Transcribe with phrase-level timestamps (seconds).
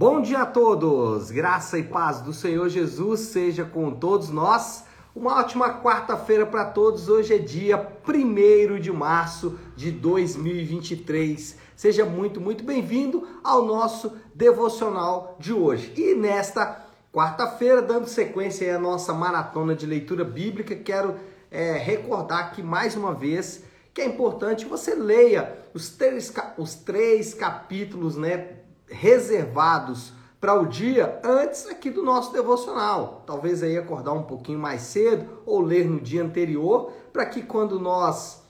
[0.00, 4.82] Bom dia a todos, graça e paz do Senhor Jesus seja com todos nós.
[5.14, 7.06] Uma ótima quarta-feira para todos.
[7.06, 11.54] Hoje é dia 1 de março de 2023.
[11.76, 15.92] Seja muito, muito bem-vindo ao nosso devocional de hoje.
[15.94, 16.82] E nesta
[17.12, 21.16] quarta-feira, dando sequência à nossa maratona de leitura bíblica, quero
[21.50, 27.34] é, recordar aqui mais uma vez que é importante você leia os três, os três
[27.34, 28.59] capítulos né,
[28.90, 33.22] reservados para o dia antes aqui do nosso devocional.
[33.26, 37.78] Talvez aí acordar um pouquinho mais cedo ou ler no dia anterior, para que quando
[37.78, 38.42] nós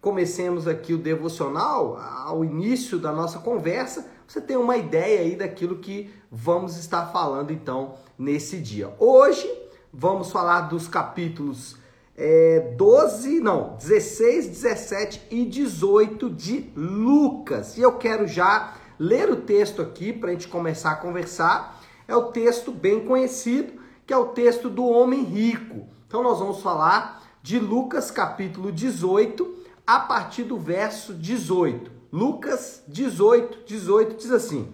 [0.00, 5.78] comecemos aqui o devocional, ao início da nossa conversa, você tenha uma ideia aí daquilo
[5.78, 8.92] que vamos estar falando então nesse dia.
[8.98, 9.48] Hoje
[9.92, 11.76] vamos falar dos capítulos
[12.16, 17.76] é, 12, não, 16, 17 e 18 de Lucas.
[17.76, 21.80] E eu quero já ler o texto aqui para a gente começar a conversar.
[22.08, 23.74] É o texto bem conhecido,
[24.06, 25.88] que é o texto do homem rico.
[26.06, 31.90] Então nós vamos falar de Lucas capítulo 18, a partir do verso 18.
[32.12, 34.72] Lucas 18, 18 diz assim: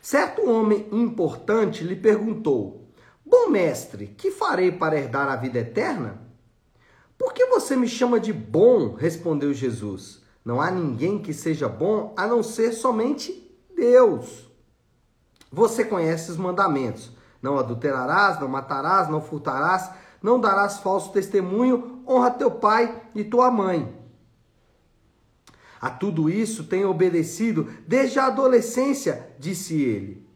[0.00, 2.88] Certo homem importante lhe perguntou:
[3.24, 6.20] Bom mestre, que farei para herdar a vida eterna?
[7.16, 8.94] Por que você me chama de bom?
[8.94, 10.21] respondeu Jesus.
[10.44, 14.50] Não há ninguém que seja bom a não ser somente Deus.
[15.50, 19.90] Você conhece os mandamentos: não adulterarás, não matarás, não furtarás,
[20.22, 24.00] não darás falso testemunho, honra teu pai e tua mãe.
[25.80, 30.26] A tudo isso tenho obedecido desde a adolescência, disse ele.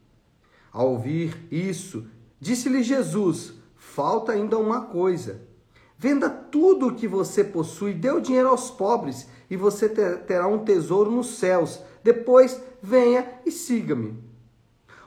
[0.72, 2.06] Ao ouvir isso,
[2.41, 5.45] Disse-lhe Jesus: Falta ainda uma coisa.
[5.98, 10.64] Venda tudo o que você possui, dê o dinheiro aos pobres, e você terá um
[10.64, 11.80] tesouro nos céus.
[12.05, 14.22] Depois venha e siga-me.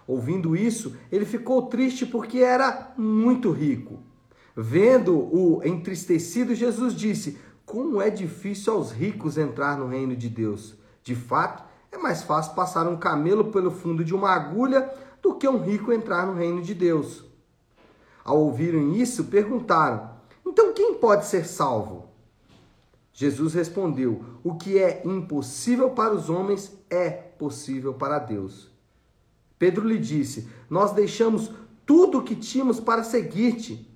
[0.07, 3.99] Ouvindo isso, ele ficou triste porque era muito rico.
[4.55, 10.75] Vendo-o entristecido, Jesus disse: Como é difícil aos ricos entrar no reino de Deus.
[11.03, 15.47] De fato, é mais fácil passar um camelo pelo fundo de uma agulha do que
[15.47, 17.23] um rico entrar no reino de Deus.
[18.25, 20.09] Ao ouvirem isso, perguntaram:
[20.49, 22.09] Então quem pode ser salvo?
[23.13, 28.67] Jesus respondeu: O que é impossível para os homens é possível para Deus.
[29.59, 31.51] Pedro lhe disse: Nós deixamos
[31.85, 33.87] tudo o que tínhamos para seguir-te.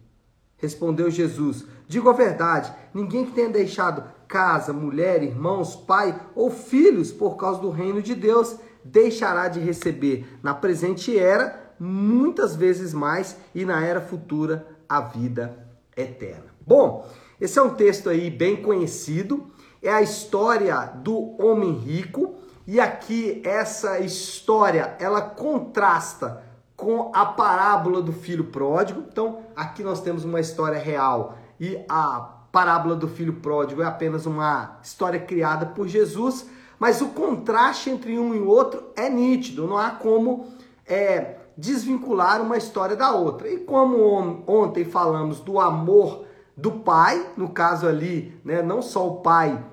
[0.58, 7.12] Respondeu Jesus: Digo a verdade: ninguém que tenha deixado casa, mulher, irmãos, pai ou filhos
[7.12, 13.38] por causa do reino de Deus deixará de receber na presente era muitas vezes mais
[13.56, 15.64] e na era futura a vida
[15.96, 16.54] eterna.
[16.66, 17.08] Bom,
[17.40, 22.36] esse é um texto aí bem conhecido, é a história do homem rico.
[22.66, 26.42] E aqui essa história ela contrasta
[26.76, 29.04] com a parábola do filho pródigo.
[29.12, 31.38] Então, aqui nós temos uma história real.
[31.60, 32.20] E a
[32.52, 38.18] parábola do filho pródigo é apenas uma história criada por Jesus, mas o contraste entre
[38.18, 40.48] um e outro é nítido, não há como
[40.86, 43.50] é, desvincular uma história da outra.
[43.50, 46.26] E como ontem falamos do amor
[46.56, 49.64] do pai, no caso ali, né, não só o pai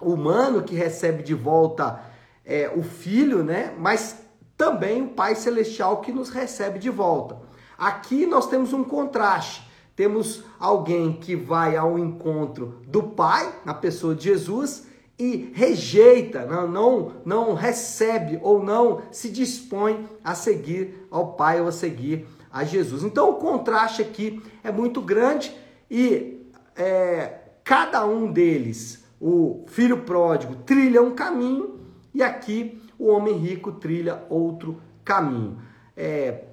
[0.00, 2.00] humano que recebe de volta
[2.44, 4.20] é, o filho, né, mas
[4.56, 7.38] também o pai celestial que nos recebe de volta.
[7.76, 9.66] Aqui nós temos um contraste.
[9.94, 14.86] Temos alguém que vai ao encontro do pai, na pessoa de Jesus,
[15.18, 21.68] e rejeita, não, não, não recebe ou não se dispõe a seguir ao Pai ou
[21.68, 23.02] a seguir a Jesus.
[23.02, 25.54] Então o contraste aqui é muito grande
[25.90, 31.80] e é, cada um deles, o filho pródigo, trilha um caminho
[32.14, 35.58] e aqui o homem rico trilha outro caminho.
[35.96, 36.44] É,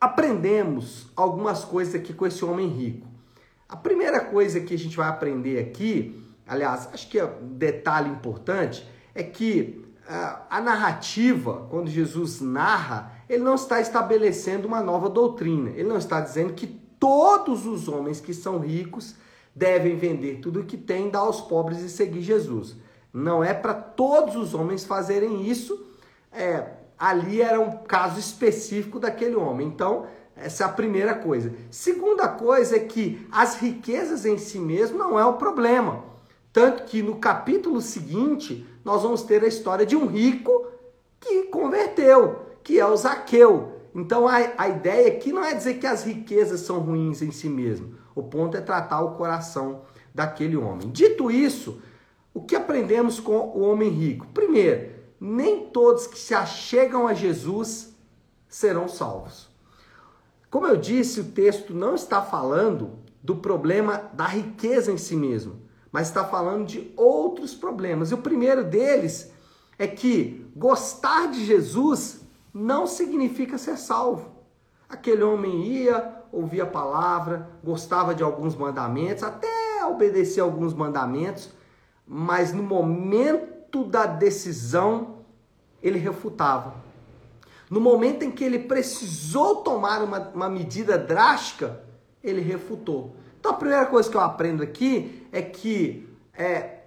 [0.00, 3.06] aprendemos algumas coisas aqui com esse homem rico.
[3.68, 8.10] A primeira coisa que a gente vai aprender aqui aliás, acho que é um detalhe
[8.10, 15.08] importante é que uh, a narrativa, quando Jesus narra, ele não está estabelecendo uma nova
[15.08, 15.70] doutrina.
[15.70, 19.14] Ele não está dizendo que todos os homens que são ricos
[19.54, 22.76] devem vender tudo o que têm, dar aos pobres e seguir Jesus.
[23.12, 25.86] Não é para todos os homens fazerem isso.
[26.32, 26.64] É,
[26.98, 29.66] ali era um caso específico daquele homem.
[29.66, 31.52] Então, essa é a primeira coisa.
[31.70, 36.11] Segunda coisa é que as riquezas em si mesmo não é o problema.
[36.52, 40.66] Tanto que no capítulo seguinte, nós vamos ter a história de um rico
[41.18, 43.80] que converteu, que é o Zaqueu.
[43.94, 47.48] Então a, a ideia aqui não é dizer que as riquezas são ruins em si
[47.48, 47.94] mesmo.
[48.14, 49.82] O ponto é tratar o coração
[50.14, 50.90] daquele homem.
[50.90, 51.80] Dito isso,
[52.34, 54.26] o que aprendemos com o homem rico?
[54.34, 57.94] Primeiro, nem todos que se achegam a Jesus
[58.48, 59.48] serão salvos.
[60.50, 65.62] Como eu disse, o texto não está falando do problema da riqueza em si mesmo,
[65.92, 68.10] mas está falando de outros problemas.
[68.10, 69.30] E o primeiro deles
[69.78, 72.22] é que gostar de Jesus
[72.52, 74.30] não significa ser salvo.
[74.88, 81.50] Aquele homem ia, ouvia a palavra, gostava de alguns mandamentos, até obedecer alguns mandamentos,
[82.06, 85.18] mas no momento da decisão
[85.82, 86.74] ele refutava.
[87.68, 91.80] No momento em que ele precisou tomar uma, uma medida drástica,
[92.22, 93.16] ele refutou.
[93.42, 96.82] Então a primeira coisa que eu aprendo aqui é que é,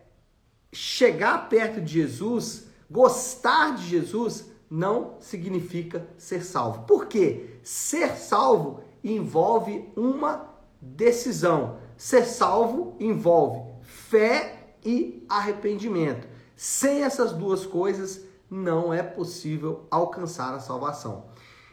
[0.72, 6.84] chegar perto de Jesus, gostar de Jesus, não significa ser salvo.
[6.84, 7.58] Por quê?
[7.62, 10.48] Ser salvo envolve uma
[10.80, 11.78] decisão.
[11.98, 16.26] Ser salvo envolve fé e arrependimento.
[16.56, 21.26] Sem essas duas coisas, não é possível alcançar a salvação.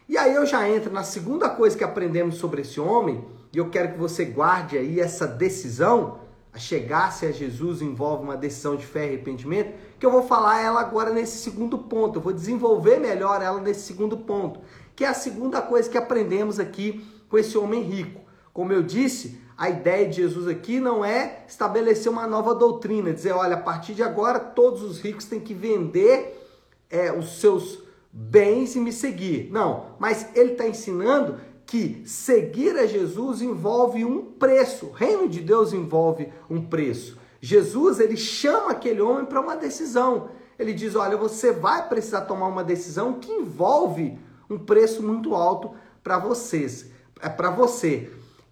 [0.08, 3.68] E aí eu já entro na segunda coisa que aprendemos sobre esse homem, e eu
[3.68, 6.20] quero que você guarde aí essa decisão,
[6.52, 10.62] a chegar-se a Jesus envolve uma decisão de fé e arrependimento, que eu vou falar
[10.62, 14.60] ela agora nesse segundo ponto, eu vou desenvolver melhor ela nesse segundo ponto,
[14.94, 18.20] que é a segunda coisa que aprendemos aqui com esse homem rico.
[18.52, 23.32] Como eu disse, a ideia de Jesus aqui não é estabelecer uma nova doutrina, dizer,
[23.32, 26.38] olha, a partir de agora todos os ricos têm que vender
[26.90, 27.82] é, os seus
[28.12, 29.50] bens e me seguir.
[29.50, 31.38] Não, mas ele está ensinando
[31.72, 34.88] que seguir a Jesus envolve um preço.
[34.88, 37.16] O reino de Deus envolve um preço.
[37.40, 40.28] Jesus, ele chama aquele homem para uma decisão.
[40.58, 44.18] Ele diz: "Olha, você vai precisar tomar uma decisão que envolve
[44.50, 45.72] um preço muito alto
[46.04, 46.90] para vocês,
[47.22, 48.10] é para você".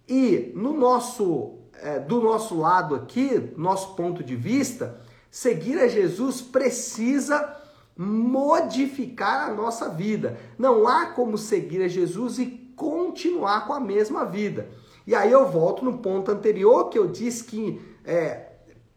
[0.09, 6.41] E no nosso é, do nosso lado aqui, nosso ponto de vista, seguir a Jesus
[6.41, 7.55] precisa
[7.95, 10.39] modificar a nossa vida.
[10.57, 14.67] Não há como seguir a Jesus e continuar com a mesma vida.
[15.05, 18.47] E aí eu volto no ponto anterior que eu disse que é,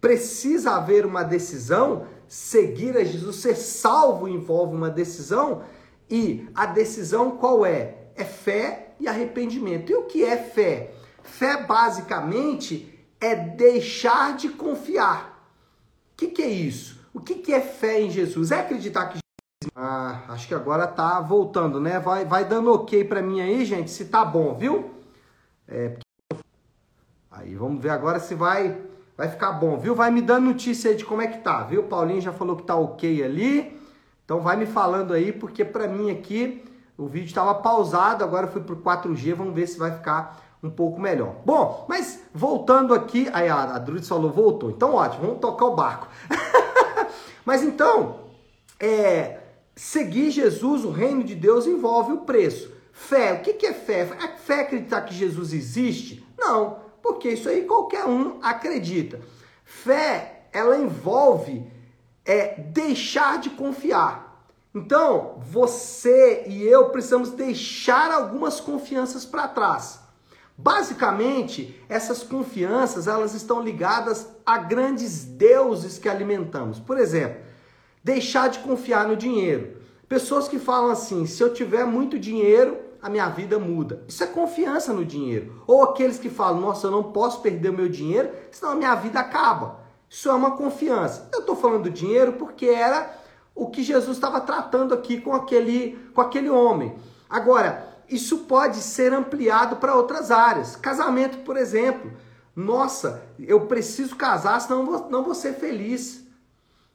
[0.01, 5.63] precisa haver uma decisão, seguir a Jesus, ser salvo envolve uma decisão,
[6.09, 7.97] e a decisão qual é?
[8.17, 9.93] É fé e arrependimento.
[9.93, 10.93] E o que é fé?
[11.23, 12.91] Fé basicamente
[13.21, 15.47] é deixar de confiar.
[16.13, 17.01] O que, que é isso?
[17.13, 18.51] O que, que é fé em Jesus?
[18.51, 19.24] É acreditar que
[19.75, 21.99] ah, acho que agora tá voltando, né?
[21.99, 24.91] Vai, vai dando ok para mim aí, gente, se tá bom, viu?
[25.69, 25.97] É...
[27.31, 28.81] Aí, vamos ver agora se vai
[29.17, 29.95] vai ficar bom, viu?
[29.95, 31.85] Vai me dando notícia aí de como é que tá, viu?
[31.85, 33.81] Paulinho já falou que tá ok ali.
[34.25, 36.65] Então vai me falando aí, porque para mim aqui
[36.97, 41.01] o vídeo estava pausado, agora fui pro 4G, vamos ver se vai ficar um pouco
[41.01, 41.37] melhor.
[41.45, 44.71] Bom, mas voltando aqui, aí a, a Druid falou, voltou.
[44.71, 46.09] Então ótimo, vamos tocar o barco.
[47.45, 48.21] mas então,
[48.81, 49.41] é,
[49.77, 52.73] seguir Jesus, o reino de Deus, envolve o preço.
[52.93, 54.09] Fé, o que é fé?
[54.23, 56.25] É fé acreditar que Jesus existe?
[56.39, 59.21] Não, porque isso aí qualquer um acredita.
[59.65, 61.67] Fé, ela envolve
[62.25, 64.49] é, deixar de confiar.
[64.75, 70.01] Então, você e eu precisamos deixar algumas confianças para trás.
[70.57, 76.79] Basicamente, essas confianças, elas estão ligadas a grandes deuses que alimentamos.
[76.79, 77.41] Por exemplo,
[78.05, 79.79] deixar de confiar no dinheiro.
[80.07, 84.05] Pessoas que falam assim: se eu tiver muito dinheiro, a minha vida muda.
[84.07, 85.63] Isso é confiança no dinheiro.
[85.67, 88.95] Ou aqueles que falam: nossa, eu não posso perder o meu dinheiro, senão a minha
[88.95, 89.81] vida acaba.
[90.09, 91.29] Isso é uma confiança.
[91.33, 93.19] Eu estou falando do dinheiro porque era
[93.55, 96.95] o que Jesus estava tratando aqui com aquele, com aquele homem.
[97.29, 100.77] Agora, isso pode ser ampliado para outras áreas.
[100.77, 102.13] Casamento, por exemplo.
[102.55, 106.24] Nossa, eu preciso casar, senão vou, não vou ser feliz.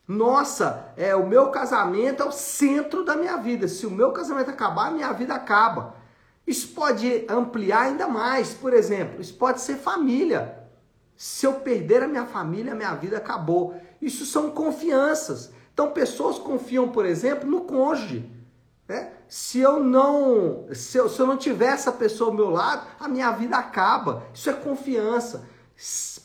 [0.09, 3.67] Nossa, é o meu casamento é o centro da minha vida.
[3.67, 5.93] Se o meu casamento acabar, a minha vida acaba.
[6.47, 8.51] Isso pode ampliar ainda mais.
[8.51, 10.67] Por exemplo, isso pode ser família.
[11.15, 13.79] Se eu perder a minha família, a minha vida acabou.
[14.01, 15.51] Isso são confianças.
[15.71, 18.27] Então, pessoas confiam, por exemplo, no cônjuge.
[18.87, 19.11] Né?
[19.27, 23.07] Se eu não, se eu, se eu não tiver essa pessoa ao meu lado, a
[23.07, 24.23] minha vida acaba.
[24.33, 25.47] Isso é confiança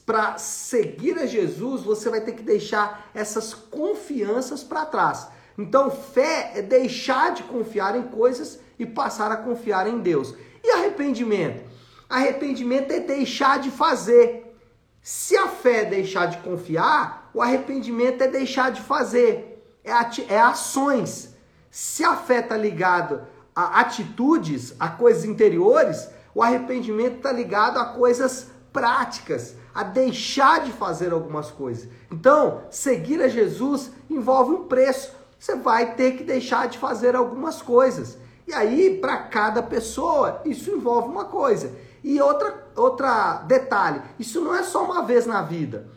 [0.04, 5.28] para seguir a Jesus, você vai ter que deixar essas confianças para trás.
[5.56, 10.34] Então, fé é deixar de confiar em coisas e passar a confiar em Deus.
[10.62, 11.64] E arrependimento?
[12.08, 14.54] Arrependimento é deixar de fazer.
[15.00, 19.62] Se a fé é deixar de confiar, o arrependimento é deixar de fazer.
[19.84, 19.92] É,
[20.32, 21.34] é ações.
[21.70, 27.86] Se a fé está ligada a atitudes, a coisas interiores, o arrependimento está ligado a
[27.86, 31.88] coisas práticas, a deixar de fazer algumas coisas.
[32.10, 35.12] Então, seguir a Jesus envolve um preço.
[35.38, 38.16] Você vai ter que deixar de fazer algumas coisas.
[38.46, 41.72] E aí, para cada pessoa, isso envolve uma coisa.
[42.04, 45.88] E outra, outra detalhe, isso não é só uma vez na vida.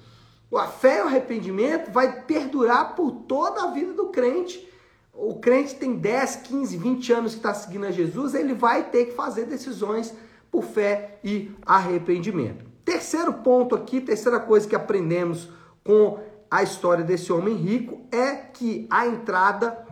[0.55, 4.67] A fé e o arrependimento vai perdurar por toda a vida do crente.
[5.13, 9.05] O crente tem 10, 15, 20 anos que está seguindo a Jesus, ele vai ter
[9.05, 10.13] que fazer decisões
[10.49, 12.66] por fé e arrependimento.
[12.87, 15.49] Terceiro ponto aqui, terceira coisa que aprendemos
[15.83, 19.85] com a história desse homem rico é que a entrada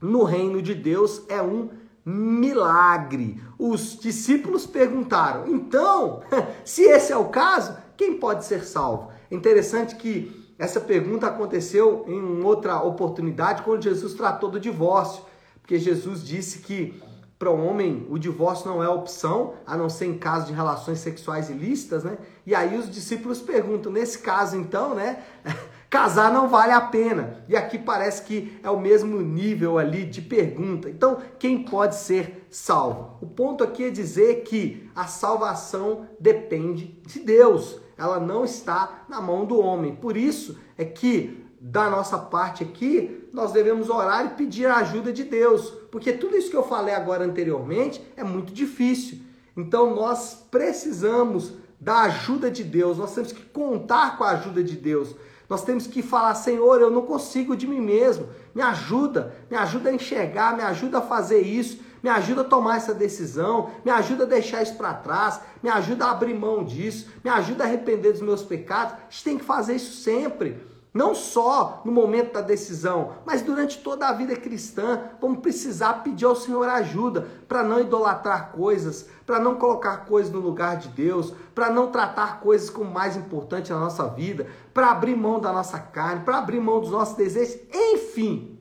[0.00, 1.70] no reino de Deus é um
[2.04, 3.42] milagre.
[3.58, 6.22] Os discípulos perguntaram: então,
[6.64, 9.10] se esse é o caso, quem pode ser salvo?
[9.28, 15.24] É interessante que essa pergunta aconteceu em outra oportunidade quando Jesus tratou do divórcio,
[15.60, 17.02] porque Jesus disse que
[17.38, 21.00] para o homem o divórcio não é opção, a não ser em caso de relações
[21.00, 22.16] sexuais ilícitas, né?
[22.46, 25.22] E aí os discípulos perguntam, nesse caso então, né?
[25.88, 27.44] Casar não vale a pena.
[27.48, 30.90] E aqui parece que é o mesmo nível ali de pergunta.
[30.90, 33.18] Então, quem pode ser salvo?
[33.20, 37.80] O ponto aqui é dizer que a salvação depende de Deus.
[37.96, 39.94] Ela não está na mão do homem.
[39.94, 45.12] Por isso é que da nossa parte aqui, nós devemos orar e pedir a ajuda
[45.12, 49.18] de Deus, porque tudo isso que eu falei agora anteriormente é muito difícil.
[49.56, 54.76] Então nós precisamos da ajuda de Deus, nós temos que contar com a ajuda de
[54.76, 55.14] Deus.
[55.48, 58.28] Nós temos que falar, Senhor, eu não consigo de mim mesmo.
[58.54, 62.76] Me ajuda, me ajuda a enxergar, me ajuda a fazer isso, me ajuda a tomar
[62.78, 67.08] essa decisão, me ajuda a deixar isso para trás, me ajuda a abrir mão disso,
[67.22, 68.94] me ajuda a arrepender dos meus pecados.
[68.94, 70.75] A gente tem que fazer isso sempre.
[70.96, 76.24] Não só no momento da decisão, mas durante toda a vida cristã, vamos precisar pedir
[76.24, 81.34] ao Senhor ajuda para não idolatrar coisas, para não colocar coisas no lugar de Deus,
[81.54, 85.78] para não tratar coisas como mais importante na nossa vida, para abrir mão da nossa
[85.78, 88.58] carne, para abrir mão dos nossos desejos, enfim.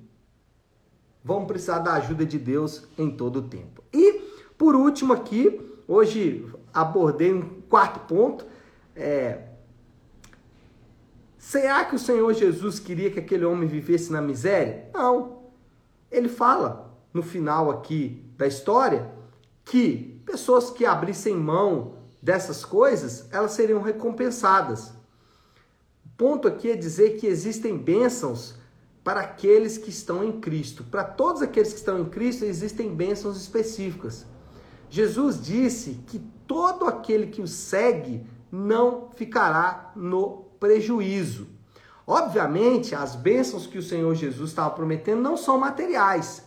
[1.23, 3.81] Vamos precisar da ajuda de Deus em todo o tempo.
[3.93, 4.19] E
[4.57, 8.45] por último aqui, hoje abordei um quarto ponto,
[8.93, 9.54] é,
[11.45, 14.89] Será que o Senhor Jesus queria que aquele homem vivesse na miséria?
[14.91, 15.43] Não.
[16.09, 19.11] Ele fala no final aqui da história
[19.63, 24.89] que pessoas que abrissem mão dessas coisas, elas seriam recompensadas.
[26.03, 28.55] O ponto aqui é dizer que existem bênçãos
[29.03, 30.83] para aqueles que estão em Cristo.
[30.85, 34.25] Para todos aqueles que estão em Cristo, existem bênçãos específicas.
[34.89, 41.47] Jesus disse que todo aquele que o segue não ficará no prejuízo.
[42.07, 46.43] Obviamente, as bênçãos que o Senhor Jesus estava prometendo não são materiais.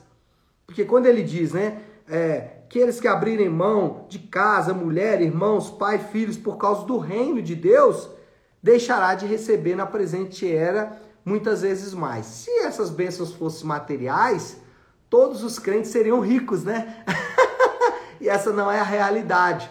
[0.67, 5.99] Porque quando ele diz, né, é, aqueles que abrirem mão de casa, mulher, irmãos, pai,
[5.99, 8.09] filhos, por causa do reino de Deus,
[8.62, 12.27] deixará de receber na presente era muitas vezes mais.
[12.27, 14.59] Se essas bênçãos fossem materiais,
[15.11, 17.05] todos os crentes seriam ricos, né?
[18.21, 19.71] e essa não é a realidade.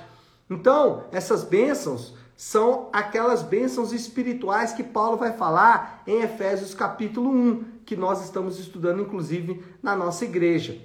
[0.49, 7.79] Então, essas bênçãos são aquelas bênçãos espirituais que Paulo vai falar em Efésios capítulo 1,
[7.83, 10.79] que nós estamos estudando inclusive na nossa igreja.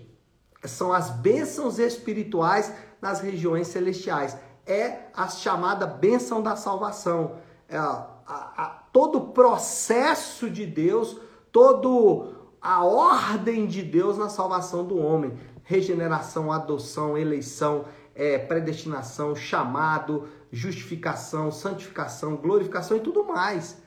[0.65, 4.35] São as bênçãos espirituais nas regiões celestiais.
[4.65, 7.37] É a chamada bênção da salvação.
[7.69, 14.31] É a, a, a, todo o processo de Deus, toda a ordem de Deus na
[14.31, 15.35] salvação do homem.
[15.65, 23.79] Regeneração, adoção, eleição, é, predestinação, chamado, justificação, santificação, glorificação e tudo mais.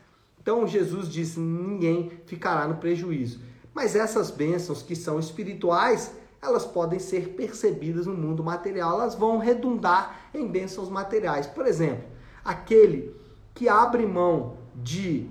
[0.42, 3.40] Então Jesus disse: ninguém ficará no prejuízo.
[3.74, 9.38] Mas essas bênçãos que são espirituais, elas podem ser percebidas no mundo material, elas vão
[9.38, 11.46] redundar em bênçãos materiais.
[11.46, 12.06] Por exemplo,
[12.44, 13.16] aquele
[13.54, 15.30] que abre mão de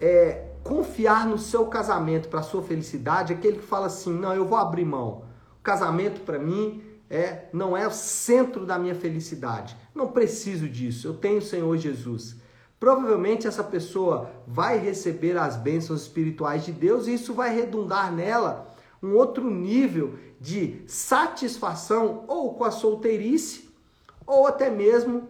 [0.00, 4.58] é, confiar no seu casamento para sua felicidade, aquele que fala assim: não, eu vou
[4.58, 5.24] abrir mão.
[5.60, 9.76] O casamento para mim é, não é o centro da minha felicidade.
[9.94, 11.06] Não preciso disso.
[11.06, 12.36] Eu tenho o Senhor Jesus.
[12.80, 18.74] Provavelmente essa pessoa vai receber as bênçãos espirituais de Deus e isso vai redundar nela
[19.02, 23.68] um outro nível de satisfação ou com a solteirice
[24.26, 25.28] ou até mesmo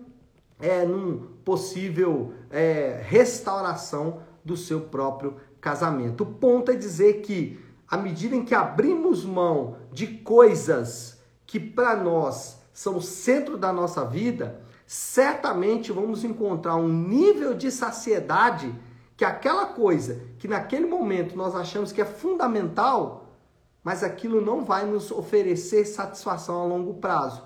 [0.60, 6.22] é, num possível é, restauração do seu próprio casamento.
[6.22, 7.58] O ponto é dizer que
[7.88, 11.11] à medida em que abrimos mão de coisas
[11.52, 17.70] que para nós são o centro da nossa vida, certamente vamos encontrar um nível de
[17.70, 18.74] saciedade
[19.18, 23.36] que aquela coisa que naquele momento nós achamos que é fundamental,
[23.84, 27.42] mas aquilo não vai nos oferecer satisfação a longo prazo.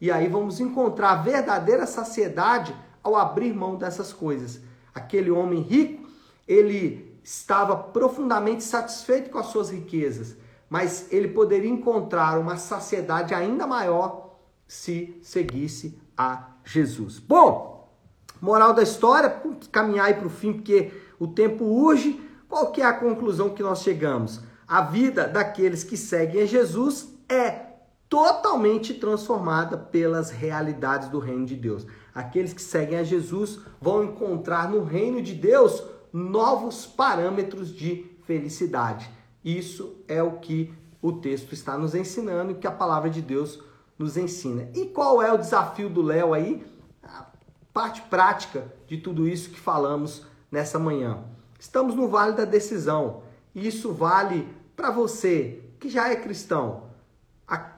[0.00, 4.62] E aí vamos encontrar a verdadeira saciedade ao abrir mão dessas coisas.
[4.94, 6.08] Aquele homem rico,
[6.48, 10.34] ele estava profundamente satisfeito com as suas riquezas,
[10.70, 17.18] mas ele poderia encontrar uma saciedade ainda maior se seguisse a Jesus.
[17.18, 17.92] Bom,
[18.40, 22.20] moral da história, caminhar aí para o fim, porque o tempo urge.
[22.48, 24.40] Qual que é a conclusão que nós chegamos?
[24.66, 27.70] A vida daqueles que seguem a Jesus é
[28.08, 31.86] totalmente transformada pelas realidades do reino de Deus.
[32.14, 39.10] Aqueles que seguem a Jesus vão encontrar no reino de Deus novos parâmetros de felicidade.
[39.44, 43.62] Isso é o que o texto está nos ensinando e que a palavra de Deus
[43.98, 44.68] nos ensina.
[44.74, 46.64] E qual é o desafio do Léo aí?
[47.02, 47.26] A
[47.72, 51.24] parte prática de tudo isso que falamos nessa manhã.
[51.58, 53.22] Estamos no vale da decisão.
[53.54, 56.90] E isso vale para você que já é cristão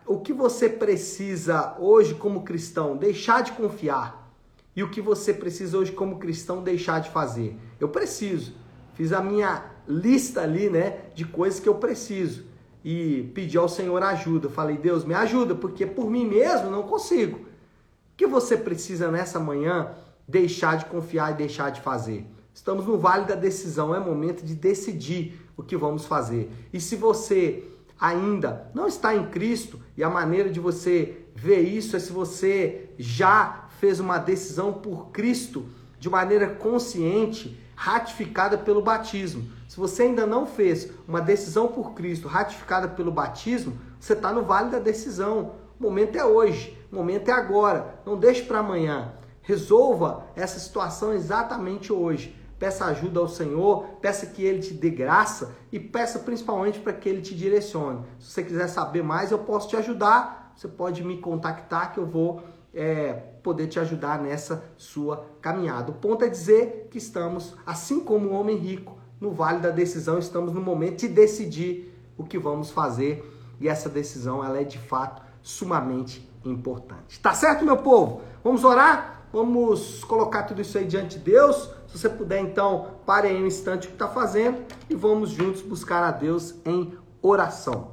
[0.07, 4.31] o que você precisa hoje como cristão deixar de confiar
[4.75, 7.59] e o que você precisa hoje como cristão deixar de fazer.
[7.78, 8.54] Eu preciso.
[8.94, 12.44] Fiz a minha lista ali, né, de coisas que eu preciso
[12.84, 14.49] e pedi ao Senhor ajuda.
[14.49, 17.38] Falei: "Deus, me ajuda, porque por mim mesmo não consigo".
[17.38, 19.90] O que você precisa nessa manhã
[20.28, 22.26] deixar de confiar e deixar de fazer?
[22.54, 26.50] Estamos no vale da decisão, é momento de decidir o que vamos fazer.
[26.72, 27.64] E se você
[27.99, 32.90] ainda não está em Cristo, e a maneira de você ver isso é se você
[32.99, 35.64] já fez uma decisão por Cristo
[35.99, 39.51] de maneira consciente, ratificada pelo batismo.
[39.67, 44.45] Se você ainda não fez uma decisão por Cristo ratificada pelo batismo, você está no
[44.45, 45.55] vale da decisão.
[45.81, 47.99] O momento é hoje, o momento é agora.
[48.07, 49.15] Não deixe para amanhã.
[49.43, 52.39] Resolva essa situação exatamente hoje.
[52.57, 57.09] Peça ajuda ao Senhor, peça que Ele te dê graça e peça principalmente para que
[57.09, 58.07] Ele te direcione.
[58.21, 60.53] Se você quiser saber mais, eu posso te ajudar.
[60.55, 63.12] Você pode me contactar que eu vou é,
[63.43, 65.91] poder te ajudar nessa sua caminhada.
[65.91, 70.19] O ponto é dizer que estamos, assim como o homem rico, no vale da decisão,
[70.19, 73.25] estamos no momento de decidir o que vamos fazer
[73.61, 77.21] e essa decisão ela é de fato sumamente importante.
[77.21, 78.23] Tá certo, meu povo?
[78.42, 79.23] Vamos orar?
[79.33, 81.70] Vamos colocar tudo isso aí diante de Deus.
[81.87, 85.62] Se você puder, então, pare aí um instante o que está fazendo e vamos juntos
[85.62, 86.92] buscar a Deus em
[87.23, 87.92] oração.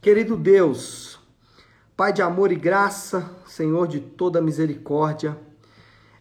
[0.00, 1.19] Querido Deus,
[2.00, 5.36] Pai de amor e graça, Senhor de toda misericórdia,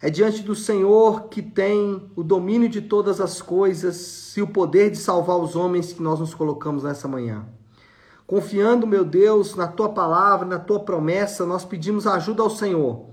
[0.01, 4.91] é diante do Senhor que tem o domínio de todas as coisas e o poder
[4.91, 7.45] de salvar os homens que nós nos colocamos nessa manhã.
[8.27, 13.05] Confiando, meu Deus, na tua palavra, na tua promessa, nós pedimos ajuda ao Senhor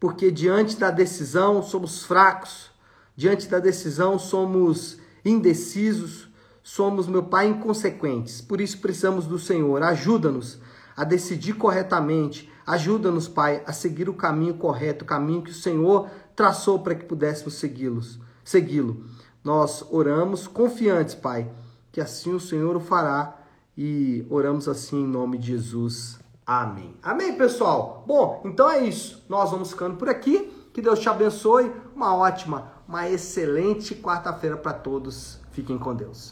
[0.00, 2.70] porque diante da decisão somos fracos,
[3.14, 6.30] diante da decisão somos indecisos,
[6.62, 8.40] somos, meu Pai, inconsequentes.
[8.40, 9.82] Por isso precisamos do Senhor.
[9.82, 10.58] Ajuda-nos
[10.96, 12.50] a decidir corretamente.
[12.66, 17.04] Ajuda-nos, Pai, a seguir o caminho correto, o caminho que o Senhor traçou para que
[17.04, 19.04] pudéssemos segui-los, segui-lo.
[19.44, 21.48] Nós oramos confiantes, Pai,
[21.92, 23.36] que assim o Senhor o fará
[23.76, 26.18] e oramos assim em nome de Jesus.
[26.46, 26.94] Amém.
[27.02, 28.04] Amém, pessoal?
[28.06, 29.24] Bom, então é isso.
[29.28, 30.52] Nós vamos ficando por aqui.
[30.72, 31.72] Que Deus te abençoe.
[31.94, 35.40] Uma ótima, uma excelente quarta-feira para todos.
[35.50, 36.24] Fiquem com Deus.